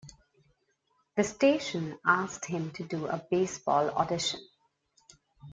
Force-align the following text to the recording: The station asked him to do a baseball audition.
The 1.15 1.23
station 1.23 1.99
asked 2.03 2.45
him 2.45 2.71
to 2.71 2.83
do 2.83 3.05
a 3.05 3.23
baseball 3.29 3.91
audition. 3.91 4.39